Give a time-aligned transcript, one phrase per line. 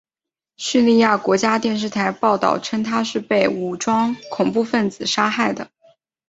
[0.57, 5.69] 叙利亚国家电视台报道称他是被武装恐怖分子杀害的。